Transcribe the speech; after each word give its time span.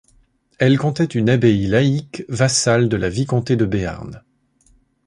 Elle 0.57 0.79
comptait 0.79 1.03
une 1.05 1.29
abbaye 1.29 1.67
laïque, 1.67 2.23
vassale 2.27 2.89
de 2.89 2.97
la 2.97 3.07
vicomté 3.07 3.55
de 3.55 3.65
Béarn. 3.67 4.23